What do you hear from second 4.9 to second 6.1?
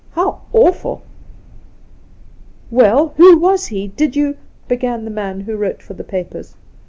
the man who wrote for the